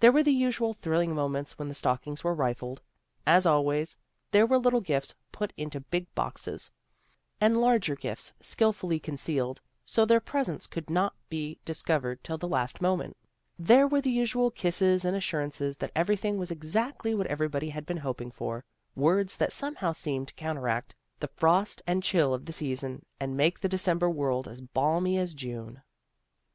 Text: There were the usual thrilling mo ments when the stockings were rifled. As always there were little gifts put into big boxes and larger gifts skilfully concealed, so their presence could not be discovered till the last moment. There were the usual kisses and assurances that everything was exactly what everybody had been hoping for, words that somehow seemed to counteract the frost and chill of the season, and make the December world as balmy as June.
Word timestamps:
There 0.00 0.12
were 0.12 0.22
the 0.22 0.30
usual 0.30 0.74
thrilling 0.74 1.14
mo 1.14 1.26
ments 1.26 1.58
when 1.58 1.68
the 1.68 1.74
stockings 1.74 2.22
were 2.22 2.34
rifled. 2.34 2.82
As 3.26 3.46
always 3.46 3.96
there 4.30 4.44
were 4.44 4.58
little 4.58 4.82
gifts 4.82 5.14
put 5.32 5.54
into 5.56 5.80
big 5.80 6.14
boxes 6.14 6.70
and 7.40 7.58
larger 7.58 7.96
gifts 7.96 8.34
skilfully 8.42 9.00
concealed, 9.00 9.62
so 9.82 10.04
their 10.04 10.20
presence 10.20 10.66
could 10.66 10.90
not 10.90 11.14
be 11.30 11.60
discovered 11.64 12.22
till 12.22 12.36
the 12.36 12.46
last 12.46 12.82
moment. 12.82 13.16
There 13.58 13.88
were 13.88 14.02
the 14.02 14.10
usual 14.10 14.50
kisses 14.50 15.02
and 15.02 15.16
assurances 15.16 15.78
that 15.78 15.92
everything 15.96 16.36
was 16.36 16.50
exactly 16.50 17.14
what 17.14 17.28
everybody 17.28 17.70
had 17.70 17.86
been 17.86 17.96
hoping 18.04 18.30
for, 18.32 18.66
words 18.94 19.34
that 19.38 19.50
somehow 19.50 19.92
seemed 19.92 20.28
to 20.28 20.34
counteract 20.34 20.94
the 21.20 21.28
frost 21.28 21.80
and 21.86 22.02
chill 22.02 22.34
of 22.34 22.44
the 22.44 22.52
season, 22.52 23.06
and 23.18 23.34
make 23.34 23.60
the 23.60 23.70
December 23.70 24.10
world 24.10 24.46
as 24.46 24.60
balmy 24.60 25.16
as 25.16 25.32
June. 25.32 25.80